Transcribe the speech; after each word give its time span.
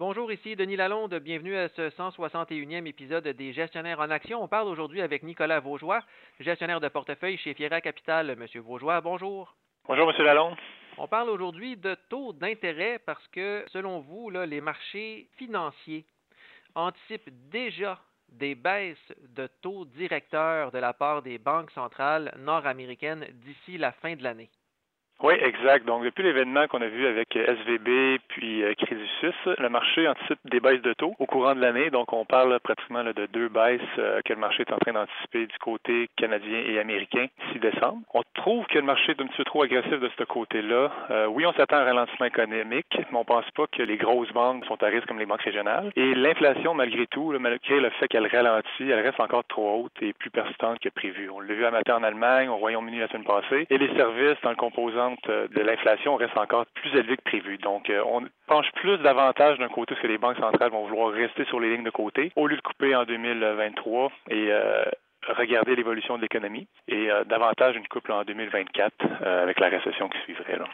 Bonjour, 0.00 0.32
ici 0.32 0.56
Denis 0.56 0.76
Lalonde. 0.76 1.14
Bienvenue 1.16 1.54
à 1.58 1.68
ce 1.68 1.90
161e 1.90 2.86
épisode 2.86 3.28
des 3.28 3.52
Gestionnaires 3.52 4.00
en 4.00 4.08
Action. 4.08 4.42
On 4.42 4.48
parle 4.48 4.68
aujourd'hui 4.68 5.02
avec 5.02 5.22
Nicolas 5.22 5.60
Vaugeois, 5.60 6.00
gestionnaire 6.38 6.80
de 6.80 6.88
portefeuille 6.88 7.36
chez 7.36 7.52
Fiera 7.52 7.82
Capital. 7.82 8.34
Monsieur 8.36 8.62
Vaugeois, 8.62 9.02
bonjour. 9.02 9.54
Bonjour, 9.86 10.06
Monsieur 10.06 10.24
Lalonde. 10.24 10.56
On 10.96 11.06
parle 11.06 11.28
aujourd'hui 11.28 11.76
de 11.76 11.94
taux 12.08 12.32
d'intérêt 12.32 12.98
parce 13.04 13.28
que, 13.28 13.62
selon 13.74 14.00
vous, 14.00 14.30
là, 14.30 14.46
les 14.46 14.62
marchés 14.62 15.28
financiers 15.36 16.06
anticipent 16.74 17.50
déjà 17.50 18.00
des 18.30 18.54
baisses 18.54 19.12
de 19.36 19.48
taux 19.60 19.84
directeurs 19.84 20.70
de 20.70 20.78
la 20.78 20.94
part 20.94 21.20
des 21.20 21.36
banques 21.36 21.72
centrales 21.72 22.34
nord-américaines 22.38 23.26
d'ici 23.34 23.76
la 23.76 23.92
fin 23.92 24.16
de 24.16 24.22
l'année. 24.22 24.48
Oui, 25.22 25.34
exact. 25.34 25.84
Donc, 25.84 26.02
depuis 26.02 26.22
l'événement 26.22 26.66
qu'on 26.66 26.80
a 26.80 26.86
vu 26.86 27.06
avec 27.06 27.36
SVB 27.36 28.20
puis 28.28 28.64
euh, 28.64 28.72
Crédit 28.74 29.06
Suisse, 29.18 29.58
le 29.58 29.68
marché 29.68 30.08
anticipe 30.08 30.38
des 30.46 30.60
baisses 30.60 30.80
de 30.80 30.94
taux 30.94 31.14
au 31.18 31.26
courant 31.26 31.54
de 31.54 31.60
l'année. 31.60 31.90
Donc, 31.90 32.14
on 32.14 32.24
parle 32.24 32.58
pratiquement 32.60 33.04
de 33.04 33.26
deux 33.26 33.48
baisses 33.50 33.80
euh, 33.98 34.22
que 34.24 34.32
le 34.32 34.38
marché 34.38 34.62
est 34.62 34.72
en 34.72 34.78
train 34.78 34.94
d'anticiper 34.94 35.46
du 35.46 35.58
côté 35.58 36.08
canadien 36.16 36.62
et 36.66 36.78
américain 36.78 37.26
d'ici 37.38 37.58
décembre. 37.58 37.98
On 38.14 38.22
trouve 38.32 38.64
que 38.68 38.78
le 38.78 38.84
marché 38.84 39.12
est 39.12 39.20
un 39.20 39.26
petit 39.26 39.36
peu 39.36 39.44
trop 39.44 39.62
agressif 39.62 40.00
de 40.00 40.10
ce 40.18 40.24
côté-là. 40.24 40.90
Euh, 41.10 41.26
oui, 41.26 41.44
on 41.44 41.52
s'attend 41.52 41.76
à 41.76 41.80
un 41.80 41.84
ralentissement 41.84 42.26
économique, 42.26 42.86
mais 42.96 43.18
on 43.18 43.24
pense 43.24 43.50
pas 43.54 43.66
que 43.66 43.82
les 43.82 43.98
grosses 43.98 44.32
banques 44.32 44.64
sont 44.64 44.82
à 44.82 44.86
risque 44.86 45.06
comme 45.06 45.18
les 45.18 45.26
banques 45.26 45.42
régionales. 45.42 45.92
Et 45.96 46.14
l'inflation, 46.14 46.72
malgré 46.72 47.06
tout, 47.06 47.34
malgré 47.38 47.78
le 47.78 47.90
fait 47.90 48.08
qu'elle 48.08 48.26
ralentit, 48.26 48.88
elle 48.88 49.00
reste 49.00 49.20
encore 49.20 49.44
trop 49.44 49.84
haute 49.84 50.02
et 50.02 50.14
plus 50.14 50.30
persistante 50.30 50.78
que 50.78 50.88
prévu. 50.88 51.28
On 51.28 51.40
l'a 51.40 51.52
vu 51.52 51.66
à 51.66 51.70
matin 51.70 51.96
en 51.96 52.02
Allemagne, 52.04 52.48
au 52.48 52.56
Royaume-Uni 52.56 53.00
la 53.00 53.08
semaine 53.08 53.24
passée. 53.24 53.66
Et 53.68 53.76
les 53.76 53.94
services 53.94 54.40
dans 54.42 54.50
le 54.50 54.56
composant 54.56 55.09
euh, 55.28 55.48
de 55.48 55.60
l'inflation 55.60 56.16
reste 56.16 56.36
encore 56.36 56.66
plus 56.74 56.90
élevé 56.90 57.16
que 57.16 57.22
prévu. 57.22 57.58
Donc, 57.58 57.90
euh, 57.90 58.02
on 58.06 58.22
penche 58.46 58.70
plus 58.74 58.98
davantage 58.98 59.58
d'un 59.58 59.68
côté 59.68 59.94
parce 59.94 60.02
que 60.02 60.06
les 60.06 60.18
banques 60.18 60.38
centrales 60.38 60.70
vont 60.70 60.86
vouloir 60.86 61.12
rester 61.12 61.44
sur 61.46 61.60
les 61.60 61.70
lignes 61.70 61.84
de 61.84 61.90
côté 61.90 62.32
au 62.36 62.46
lieu 62.46 62.56
de 62.56 62.62
couper 62.62 62.94
en 62.94 63.04
2023 63.04 64.12
et 64.30 64.48
euh, 64.50 64.84
regarder 65.28 65.76
l'évolution 65.76 66.16
de 66.16 66.22
l'économie 66.22 66.66
et 66.88 67.08
davantage 67.26 67.76
une 67.76 67.86
couple 67.86 68.12
en 68.12 68.24
2024 68.24 68.92
avec 69.22 69.60
la 69.60 69.68
récession 69.68 70.08
qui 70.08 70.18
suivrait. 70.20 70.56
Là. 70.56 70.64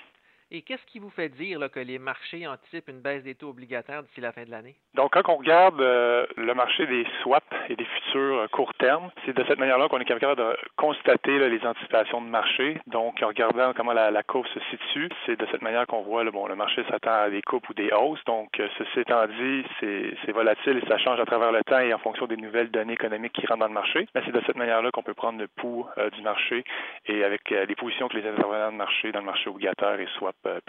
Et 0.52 0.62
qu'est-ce 0.62 0.86
qui 0.86 1.00
vous 1.00 1.10
fait 1.10 1.28
dire 1.28 1.58
que 1.72 1.80
les 1.80 1.98
marchés 1.98 2.46
anticipent 2.46 2.88
une 2.88 3.00
baisse 3.00 3.24
des 3.24 3.34
taux 3.34 3.48
obligataires 3.48 4.04
d'ici 4.04 4.20
la 4.20 4.30
fin 4.30 4.44
de 4.44 4.50
l'année? 4.50 4.76
Donc, 4.94 5.12
quand 5.12 5.28
on 5.28 5.38
regarde 5.38 5.80
euh, 5.80 6.24
le 6.36 6.54
marché 6.54 6.86
des 6.86 7.04
swaps 7.20 7.44
et 7.68 7.74
des 7.74 7.84
futurs 7.84 8.38
euh, 8.38 8.46
court 8.46 8.72
terme, 8.74 9.10
c'est 9.24 9.36
de 9.36 9.44
cette 9.48 9.58
manière-là 9.58 9.88
qu'on 9.88 9.98
est 9.98 10.04
capable 10.04 10.36
de 10.36 10.56
constater 10.76 11.48
les 11.48 11.66
anticipations 11.66 12.20
de 12.20 12.28
marché. 12.28 12.78
Donc, 12.86 13.20
en 13.22 13.26
regardant 13.26 13.72
comment 13.74 13.92
la, 13.92 14.22
courbe 14.22 14.46
se 14.54 14.60
situe, 14.70 15.08
c'est 15.26 15.36
de 15.36 15.46
cette 15.50 15.62
manière 15.62 15.84
qu'on 15.88 16.02
voit 16.02 16.22
bon, 16.30 16.46
le 16.46 16.54
marché 16.54 16.84
s'attend 16.88 17.22
à 17.24 17.28
des 17.28 17.42
coupes 17.42 17.68
ou 17.68 17.74
des 17.74 17.90
hausses. 17.90 18.24
Donc, 18.26 18.60
euh, 18.60 18.68
ceci 18.78 19.00
étant 19.00 19.26
dit, 19.26 19.64
c'est 19.80 20.32
volatile 20.32 20.80
et 20.80 20.88
ça 20.88 20.96
change 20.98 21.18
à 21.18 21.26
travers 21.26 21.50
le 21.50 21.64
temps 21.64 21.80
et 21.80 21.92
en 21.92 21.98
fonction 21.98 22.26
des 22.26 22.36
nouvelles 22.36 22.70
données 22.70 22.92
économiques 22.92 23.32
qui 23.32 23.46
rentrent 23.46 23.60
dans 23.60 23.66
le 23.66 23.74
marché. 23.74 24.06
Mais 24.14 24.22
c'est 24.24 24.32
de 24.32 24.42
cette 24.46 24.56
manière-là 24.56 24.92
qu'on 24.92 25.02
peut 25.02 25.14
prendre 25.14 25.40
le 25.40 25.48
pouls 25.48 25.86
du 26.12 26.22
marché 26.22 26.62
et 27.06 27.24
avec 27.24 27.50
les 27.50 27.74
positions 27.74 28.06
que 28.06 28.16
les 28.16 28.28
intervenants 28.28 28.70
de 28.70 28.76
marché 28.76 29.10
dans 29.10 29.20
le 29.20 29.26
marché 29.26 29.50
obligataire 29.50 29.98
et 29.98 30.06
euh, 30.44 30.60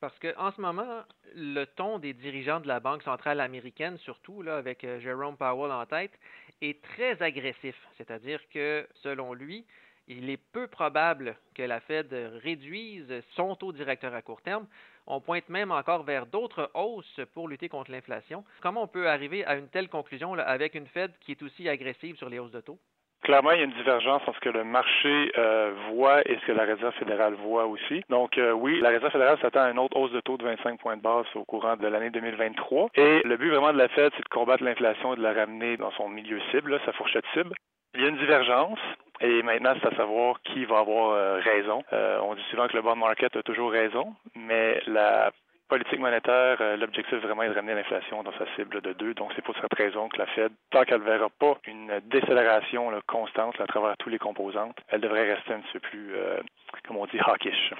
Parce 0.00 0.18
qu'en 0.18 0.50
ce 0.52 0.60
moment, 0.60 1.02
le 1.34 1.64
ton 1.64 1.98
des 1.98 2.12
dirigeants 2.12 2.60
de 2.60 2.68
la 2.68 2.80
Banque 2.80 3.02
centrale 3.02 3.40
américaine, 3.40 3.98
surtout 3.98 4.42
avec 4.48 4.84
euh, 4.84 5.00
Jerome 5.00 5.36
Powell 5.36 5.72
en 5.72 5.86
tête, 5.86 6.12
est 6.60 6.82
très 6.82 7.22
agressif. 7.22 7.76
C'est-à-dire 7.96 8.40
que, 8.50 8.86
selon 9.02 9.34
lui, 9.34 9.66
il 10.08 10.30
est 10.30 10.36
peu 10.36 10.68
probable 10.68 11.36
que 11.54 11.62
la 11.62 11.80
Fed 11.80 12.12
réduise 12.42 13.12
son 13.34 13.56
taux 13.56 13.72
directeur 13.72 14.14
à 14.14 14.22
court 14.22 14.42
terme. 14.42 14.66
On 15.06 15.20
pointe 15.20 15.48
même 15.48 15.72
encore 15.72 16.02
vers 16.02 16.26
d'autres 16.26 16.70
hausses 16.74 17.20
pour 17.32 17.48
lutter 17.48 17.68
contre 17.68 17.90
l'inflation. 17.90 18.44
Comment 18.60 18.84
on 18.84 18.88
peut 18.88 19.08
arriver 19.08 19.44
à 19.44 19.56
une 19.56 19.68
telle 19.68 19.88
conclusion 19.88 20.34
avec 20.34 20.74
une 20.74 20.86
Fed 20.88 21.12
qui 21.20 21.32
est 21.32 21.42
aussi 21.42 21.68
agressive 21.68 22.16
sur 22.16 22.28
les 22.28 22.38
hausses 22.38 22.52
de 22.52 22.60
taux? 22.60 22.78
Clairement, 23.26 23.50
il 23.50 23.58
y 23.58 23.62
a 23.62 23.64
une 23.64 23.72
divergence 23.72 24.22
entre 24.28 24.36
ce 24.36 24.40
que 24.40 24.50
le 24.50 24.62
marché 24.62 25.32
euh, 25.36 25.72
voit 25.90 26.20
et 26.30 26.38
ce 26.38 26.46
que 26.46 26.52
la 26.52 26.62
Réserve 26.62 26.94
fédérale 26.94 27.34
voit 27.34 27.66
aussi. 27.66 28.04
Donc, 28.08 28.38
euh, 28.38 28.52
oui, 28.52 28.78
la 28.80 28.90
Réserve 28.90 29.10
fédérale 29.10 29.36
s'attend 29.42 29.62
à 29.62 29.70
une 29.72 29.80
autre 29.80 29.96
hausse 29.96 30.12
de 30.12 30.20
taux 30.20 30.36
de 30.36 30.44
25 30.44 30.78
points 30.78 30.96
de 30.96 31.02
base 31.02 31.26
au 31.34 31.44
courant 31.44 31.74
de 31.74 31.88
l'année 31.88 32.10
2023. 32.10 32.90
Et 32.94 33.22
le 33.24 33.36
but 33.36 33.50
vraiment 33.50 33.72
de 33.72 33.78
la 33.78 33.88
Fed, 33.88 34.12
c'est 34.16 34.22
de 34.22 34.28
combattre 34.28 34.62
l'inflation 34.62 35.14
et 35.14 35.16
de 35.16 35.22
la 35.22 35.32
ramener 35.32 35.76
dans 35.76 35.90
son 35.90 36.08
milieu 36.08 36.40
cible, 36.52 36.78
sa 36.86 36.92
fourchette 36.92 37.24
cible. 37.34 37.52
Il 37.96 38.02
y 38.02 38.04
a 38.04 38.10
une 38.10 38.18
divergence. 38.18 38.78
Et 39.20 39.42
maintenant, 39.42 39.74
c'est 39.82 39.92
à 39.92 39.96
savoir 39.96 40.40
qui 40.42 40.64
va 40.64 40.78
avoir 40.78 41.10
euh, 41.10 41.40
raison. 41.40 41.82
on 42.22 42.36
dit 42.36 42.44
souvent 42.48 42.68
que 42.68 42.76
le 42.76 42.82
bond 42.82 42.94
market 42.94 43.34
a 43.34 43.42
toujours 43.42 43.72
raison, 43.72 44.14
mais 44.36 44.80
la 44.86 45.32
politique 45.68 45.98
monétaire, 45.98 46.58
euh, 46.60 46.76
l'objectif 46.76 47.18
vraiment 47.18 47.42
est 47.42 47.48
de 47.48 47.54
ramener 47.54 47.74
l'inflation 47.74 48.22
dans 48.22 48.32
sa 48.38 48.46
cible 48.54 48.80
de 48.80 48.92
2. 48.92 49.14
Donc, 49.14 49.32
c'est 49.34 49.42
pour 49.42 49.54
cette 49.56 49.74
raison 49.74 50.08
que 50.08 50.18
la 50.18 50.26
Fed, 50.26 50.52
tant 50.70 50.84
qu'elle 50.84 51.00
ne 51.00 51.04
verra 51.04 51.28
pas 51.30 51.58
une 51.66 52.00
décélération 52.06 52.90
constante 53.06 53.60
à 53.60 53.66
travers 53.66 53.96
tous 53.98 54.08
les 54.08 54.18
composantes, 54.18 54.76
elle 54.88 55.00
devrait 55.00 55.34
rester 55.34 55.54
un 55.54 55.60
petit 55.60 55.72
peu 55.74 55.80
plus, 55.80 56.14
euh, 56.14 56.40
comme 56.86 56.96
on 56.96 57.06
dit, 57.06 57.18
hawkish. 57.18 57.74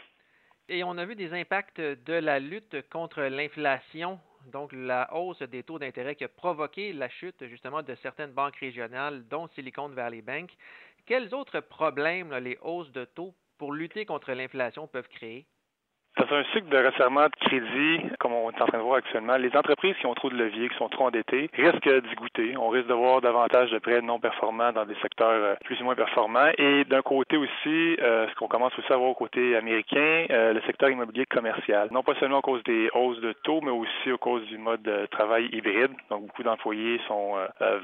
Et 0.69 0.83
on 0.83 0.99
a 0.99 1.05
vu 1.05 1.15
des 1.15 1.33
impacts 1.33 1.81
de 1.81 2.13
la 2.13 2.41
lutte 2.41 2.77
contre 2.91 3.23
l'inflation, 3.23 4.19
donc 4.53 4.73
la 4.73 5.15
hausse 5.15 5.43
des 5.43 5.63
taux 5.63 5.79
d'intérêt 5.79 6.17
qui 6.17 6.25
a 6.25 6.29
provoqué 6.29 6.93
la 6.93 7.09
chute 7.09 7.47
justement 7.47 7.83
de 7.83 7.95
certaines 7.97 8.33
banques 8.33 8.57
régionales, 8.57 9.27
dont 9.29 9.47
Silicon 9.55 9.89
Valley 9.89 10.23
Bank. 10.23 10.51
Quels 11.07 11.33
autres 11.35 11.61
problèmes 11.61 12.35
les 12.39 12.59
hausses 12.63 12.91
de 12.91 13.05
taux 13.05 13.33
pour 13.59 13.73
lutter 13.73 14.05
contre 14.05 14.33
l'inflation 14.33 14.89
peuvent 14.89 15.09
créer? 15.09 15.47
Dans 16.17 16.35
un 16.35 16.45
cycle 16.45 16.71
de 16.71 16.79
resserrement 16.79 17.27
de 17.27 17.47
crédit, 17.47 18.01
comme 18.19 18.33
on 18.33 18.51
est 18.51 18.63
en 18.63 18.67
train 18.67 18.79
de 18.79 18.83
voir 18.83 18.97
actuellement, 18.97 19.37
les 19.37 19.55
entreprises 19.55 19.95
qui 20.01 20.07
ont 20.07 20.15
trop 20.15 20.31
de 20.31 20.35
levier, 20.35 20.71
qui 20.71 20.77
sont 20.77 20.89
trop 20.89 21.09
endettées, 21.09 21.51
risquent 21.53 22.09
d'y 22.09 22.15
goûter. 22.15 22.57
On 22.57 22.71
risque 22.71 22.87
de 22.87 22.95
voir 22.95 23.21
davantage 23.21 23.71
de 23.71 23.79
prêts 23.79 24.01
non 24.01 24.19
performants 24.19 24.73
dans 24.73 24.87
des 24.87 24.95
secteurs 25.03 25.29
euh, 25.29 25.55
plus 25.65 25.79
ou 25.83 25.85
moins 25.85 25.95
performants. 25.95 26.49
Et 26.57 26.85
d'un 26.85 27.03
côté 27.03 27.37
aussi, 27.37 27.97
euh, 28.01 28.27
ce 28.31 28.35
qu'on 28.37 28.49
commence 28.49 28.73
aussi 28.79 28.91
à 28.91 28.97
voir 28.97 29.11
au 29.11 29.15
côté 29.15 29.57
américain, 29.57 30.25
euh, 30.31 30.55
le 30.55 30.63
secteur 30.63 30.89
immobilier 30.89 31.27
commercial. 31.27 31.89
Non 31.93 32.03
pas 32.03 32.15
seulement 32.15 32.39
à 32.39 32.43
cause 32.43 32.63
des 32.65 32.89
hausses 32.95 33.21
de 33.21 33.35
taux, 33.45 33.61
mais 33.61 33.71
aussi 33.71 34.11
à 34.11 34.17
cause 34.17 34.43
du 34.47 34.57
mode 34.57 34.83
de 34.85 35.05
travail 35.11 35.51
hybride. 35.53 35.93
Donc, 36.09 36.23
beaucoup 36.23 36.45
d'employés 36.45 36.99
sont 37.09 37.35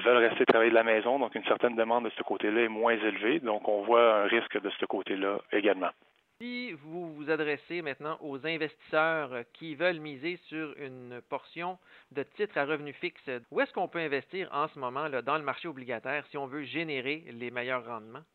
veulent 0.03 0.17
rester 0.17 0.45
travailler 0.45 0.71
de 0.71 0.75
la 0.75 0.83
maison. 0.83 1.19
Donc, 1.19 1.35
une 1.35 1.45
certaine 1.45 1.75
demande 1.75 2.05
de 2.05 2.11
ce 2.17 2.23
côté-là 2.23 2.61
est 2.61 2.67
moins 2.67 2.93
élevée. 2.93 3.41
Donc, 3.41 3.67
on 3.67 3.83
voit 3.83 4.23
un 4.23 4.23
risque 4.23 4.59
de 4.59 4.71
ce 4.79 4.85
côté-là 4.85 5.37
également. 5.51 5.89
Si 6.43 6.73
vous 6.73 7.13
vous 7.13 7.29
adressez 7.29 7.81
maintenant 7.81 8.17
aux 8.19 8.45
investisseurs 8.45 9.45
qui 9.53 9.75
veulent 9.75 10.01
miser 10.01 10.35
sur 10.49 10.77
une 10.77 11.21
portion 11.29 11.79
de 12.11 12.21
titres 12.21 12.57
à 12.57 12.65
revenu 12.65 12.91
fixe, 12.91 13.29
où 13.49 13.61
est-ce 13.61 13.71
qu'on 13.71 13.87
peut 13.87 13.99
investir 13.99 14.49
en 14.51 14.67
ce 14.67 14.77
moment 14.77 15.09
dans 15.09 15.37
le 15.37 15.43
marché 15.45 15.69
obligataire 15.69 16.25
si 16.27 16.37
on 16.37 16.47
veut 16.47 16.63
générer 16.63 17.23
les 17.31 17.49
meilleurs 17.49 17.85
rendements? 17.85 18.25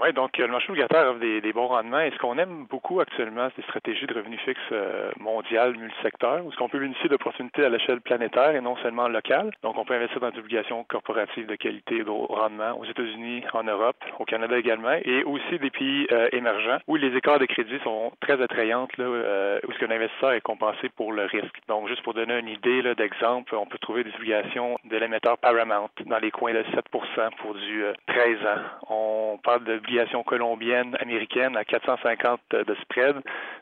Oui, 0.00 0.12
donc 0.14 0.38
le 0.38 0.48
marché 0.48 0.70
obligataire 0.70 1.06
offre 1.10 1.20
des, 1.20 1.40
des 1.40 1.52
bons 1.52 1.66
rendements. 1.66 2.00
Et 2.00 2.10
ce 2.10 2.18
qu'on 2.18 2.38
aime 2.38 2.66
beaucoup 2.70 3.00
actuellement, 3.00 3.48
c'est 3.50 3.62
des 3.62 3.68
stratégies 3.68 4.06
de 4.06 4.14
revenus 4.14 4.40
fixes 4.40 4.60
euh, 4.72 5.10
mondiales, 5.20 5.76
multisecteurs, 5.76 6.44
où 6.44 6.50
ce 6.50 6.56
qu'on 6.56 6.68
peut 6.68 6.78
bénéficier 6.78 7.10
d'opportunités 7.10 7.64
à 7.64 7.68
l'échelle 7.68 8.00
planétaire 8.00 8.54
et 8.54 8.60
non 8.60 8.76
seulement 8.76 9.08
locale. 9.08 9.50
Donc, 9.62 9.76
on 9.76 9.84
peut 9.84 9.94
investir 9.94 10.18
dans 10.20 10.30
des 10.30 10.38
obligations 10.38 10.82
corporatives 10.84 11.46
de 11.46 11.56
qualité 11.56 11.96
et 11.96 12.04
de 12.04 12.10
rendement 12.10 12.72
aux 12.78 12.84
États-Unis, 12.84 13.44
en 13.52 13.64
Europe, 13.64 13.96
au 14.18 14.24
Canada 14.24 14.58
également, 14.58 14.96
et 15.04 15.24
aussi 15.24 15.58
des 15.58 15.70
pays 15.70 16.06
euh, 16.10 16.28
émergents 16.32 16.78
où 16.88 16.96
les 16.96 17.14
écarts 17.14 17.38
de 17.38 17.46
crédit 17.46 17.78
sont 17.84 18.12
très 18.20 18.40
attrayantes, 18.40 18.96
là, 18.96 19.04
euh, 19.04 19.60
où 19.68 19.72
ce 19.72 19.78
qu'un 19.78 19.90
investisseur 19.90 20.32
est 20.32 20.40
compensé 20.40 20.88
pour 20.96 21.12
le 21.12 21.24
risque. 21.24 21.60
Donc, 21.68 21.88
juste 21.88 22.02
pour 22.02 22.14
donner 22.14 22.38
une 22.38 22.48
idée 22.48 22.82
d'exemple, 22.94 23.54
on 23.54 23.66
peut 23.66 23.78
trouver 23.78 24.04
des 24.04 24.14
obligations 24.14 24.78
de 24.84 24.96
l'émetteur 24.96 25.36
Paramount 25.38 25.90
dans 26.06 26.18
les 26.18 26.30
coins 26.30 26.54
de 26.54 26.64
7 26.74 26.84
pour 26.90 27.54
du 27.54 27.84
13 28.06 28.38
ans. 28.46 28.62
On 28.88 29.38
parle 29.42 29.64
de 29.64 29.81
obligations 29.82 30.22
colombiennes, 30.22 30.96
américaines 31.00 31.56
à 31.56 31.64
450 31.64 32.40
de 32.52 32.74
spread. 32.82 33.16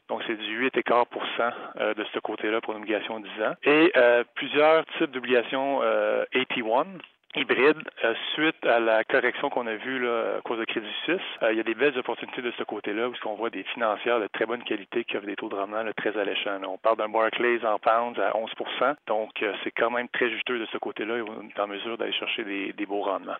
Donc, 0.08 0.22
c'est 0.26 0.36
du 0.36 0.69
8,4% 0.69 1.53
euh, 1.81 1.94
de 1.94 2.04
ce 2.12 2.19
côté-là 2.19 2.60
pour 2.60 2.75
une 2.75 2.82
obligation 2.82 3.20
de 3.20 3.26
10 3.36 3.42
ans. 3.44 3.54
Et 3.64 3.92
euh, 3.97 4.25
plusieurs 4.34 4.84
types 4.98 5.10
d'obligations 5.10 5.81
euh, 5.82 6.25
AT1 6.34 6.87
hybrides 7.37 7.82
suite 8.34 8.67
à 8.67 8.81
la 8.81 9.05
correction 9.05 9.50
qu'on 9.50 9.69
a 9.69 9.76
vue 9.76 10.00
là, 10.00 10.38
à 10.38 10.40
cause 10.40 10.58
de 10.58 10.64
Crédit 10.64 10.93
Suisse. 11.05 11.20
il 11.49 11.56
y 11.56 11.61
a 11.61 11.62
des 11.62 11.76
belles 11.76 11.96
opportunités 11.96 12.43
de 12.43 12.50
ce 12.58 12.64
côté-là 12.64 13.08
où 13.08 13.14
on 13.25 13.34
voit 13.34 13.50
des 13.50 13.62
financières 13.62 14.19
de 14.19 14.26
très 14.26 14.46
bonne 14.46 14.64
qualité 14.64 15.05
qui 15.05 15.16
offrent 15.16 15.26
des 15.26 15.37
taux 15.37 15.49
de 15.49 15.55
rendement 15.55 15.84
très 15.96 16.19
alléchants. 16.19 16.58
On 16.66 16.76
parle 16.76 16.96
d'un 16.96 17.08
Barclays 17.08 17.64
en 17.64 17.78
pounds 17.78 18.19
à 18.19 18.32
11% 18.32 18.96
donc 19.06 19.31
c'est 19.62 19.70
quand 19.70 19.93
même 19.93 20.08
très 20.08 20.28
juteux 20.28 20.58
de 20.58 20.66
ce 20.73 20.78
côté-là 20.78 21.19
et 21.19 21.23
on 21.23 21.49
est 21.49 21.61
en 21.61 21.69
mesure 21.69 21.96
d'aller 21.96 22.12
chercher 22.14 22.43
des 22.43 22.87
beaux 22.87 23.02
rendements. 23.02 23.38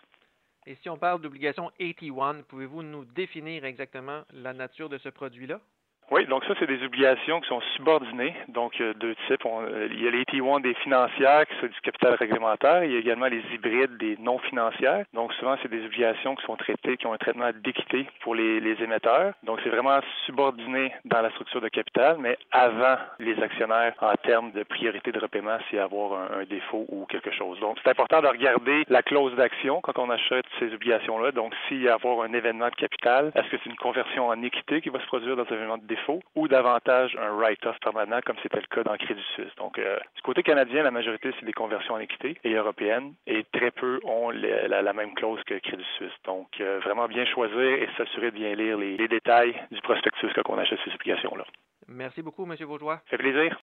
Et 0.71 0.77
si 0.83 0.89
on 0.89 0.97
parle 0.97 1.21
d'obligation 1.21 1.73
AT1, 1.81 2.45
pouvez-vous 2.45 2.85
nous 2.85 3.05
définir 3.05 3.65
exactement 3.65 4.23
la 4.33 4.53
nature 4.53 4.89
de 4.89 4.99
ce 4.99 5.09
produit-là? 5.09 5.61
Oui, 6.11 6.27
donc 6.27 6.45
ça, 6.45 6.55
c'est 6.59 6.67
des 6.67 6.83
obligations 6.85 7.41
qui 7.41 7.49
sont 7.49 7.61
subordonnées. 7.77 8.35
Donc, 8.49 8.83
deux 8.99 9.15
types. 9.29 9.45
il 9.93 10.03
y 10.03 10.09
a 10.09 10.11
les 10.11 10.25
T1 10.25 10.61
des 10.61 10.75
financières, 10.75 11.47
qui 11.47 11.55
sont 11.61 11.69
du 11.69 11.81
capital 11.83 12.15
réglementaire. 12.15 12.83
Il 12.83 12.91
y 12.91 12.97
a 12.97 12.99
également 12.99 13.27
les 13.27 13.43
hybrides 13.55 13.97
des 13.99 14.17
non 14.19 14.39
financières. 14.39 15.05
Donc, 15.15 15.33
souvent, 15.35 15.57
c'est 15.63 15.71
des 15.71 15.85
obligations 15.87 16.35
qui 16.35 16.45
sont 16.47 16.57
traitées, 16.57 16.97
qui 16.97 17.07
ont 17.07 17.13
un 17.13 17.19
traitement 17.19 17.51
d'équité 17.63 18.09
pour 18.23 18.35
les, 18.35 18.61
émetteurs. 18.83 19.35
Donc, 19.45 19.61
c'est 19.63 19.71
vraiment 19.71 20.01
subordonné 20.27 20.93
dans 21.05 21.21
la 21.21 21.31
structure 21.31 21.61
de 21.61 21.69
capital, 21.69 22.17
mais 22.19 22.37
avant 22.51 22.97
les 23.19 23.41
actionnaires 23.41 23.95
en 24.01 24.15
termes 24.15 24.51
de 24.53 24.65
priorité 24.65 25.13
de 25.13 25.19
repaiement 25.19 25.59
s'il 25.69 25.79
y 25.79 25.81
a 25.81 25.85
avoir 25.85 26.15
un, 26.15 26.41
un, 26.41 26.45
défaut 26.45 26.87
ou 26.89 27.07
quelque 27.07 27.31
chose. 27.31 27.61
Donc, 27.61 27.79
c'est 27.83 27.91
important 27.91 28.21
de 28.21 28.27
regarder 28.27 28.85
la 28.89 29.03
clause 29.03 29.35
d'action 29.37 29.81
quand 29.83 29.99
on 29.99 30.11
achète 30.11 30.47
ces 30.59 30.73
obligations-là. 30.73 31.31
Donc, 31.33 31.53
s'il 31.69 31.83
y 31.83 31.89
a 31.89 31.95
avoir 31.95 32.23
un 32.23 32.33
événement 32.33 32.69
de 32.69 32.75
capital, 32.75 33.31
est-ce 33.37 33.49
que 33.51 33.57
c'est 33.63 33.71
une 33.71 33.77
conversion 33.77 34.29
en 34.29 34.43
équité 34.43 34.81
qui 34.81 34.89
va 34.89 35.01
se 35.01 35.07
produire 35.07 35.37
dans 35.37 35.45
un 35.45 35.55
événement 35.55 35.79
de 35.79 35.87
défaut 35.87 36.00
ou 36.35 36.49
davantage 36.49 37.17
un 37.17 37.31
write-off 37.37 37.79
permanent 37.81 38.21
comme 38.25 38.37
c'était 38.43 38.61
le 38.61 38.67
cas 38.67 38.83
dans 38.83 38.97
Crédit 38.97 39.25
Suisse. 39.35 39.55
Donc, 39.57 39.79
euh, 39.79 39.99
du 40.17 40.23
côté 40.23 40.43
canadien, 40.43 40.83
la 40.83 40.91
majorité, 40.91 41.31
c'est 41.39 41.47
des 41.47 41.53
conversions 41.53 41.95
en 41.95 41.99
équité 41.99 42.37
et 42.45 42.55
européennes 42.55 43.15
et 43.27 43.45
très 43.53 43.71
peu 43.71 44.01
ont 44.05 44.31
la, 44.31 44.83
la, 44.83 44.93
même 44.93 45.15
clause 45.15 45.43
que 45.45 45.55
Crédit 45.59 45.87
Suisse. 45.97 46.13
Donc, 46.25 46.49
euh, 46.61 46.81
vraiment 46.85 47.09
bien 47.09 47.25
choisir 47.27 47.61
et 47.61 47.89
s'assurer 47.97 48.31
de 48.31 48.37
bien 48.37 48.55
lire 48.55 48.79
les, 48.79 48.97
les 48.97 49.09
détails 49.09 49.55
du 49.71 49.81
prospectus 49.81 50.33
quand 50.35 50.53
on 50.55 50.59
achète 50.59 50.79
ces 50.85 50.95
obligations-là. 50.95 51.45
Merci 51.89 52.23
beaucoup, 52.23 52.45
M. 52.45 52.55
Bourgeois. 52.67 52.97
Ça 53.11 53.17
fait 53.17 53.19
plaisir. 53.19 53.59